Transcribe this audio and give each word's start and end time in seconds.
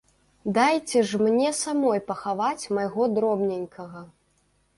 Дайце 0.57 1.03
ж 1.09 1.19
мне 1.25 1.51
самой 1.57 1.99
пахаваць 2.09 2.69
майго 2.79 3.03
дробненькага. 3.19 4.01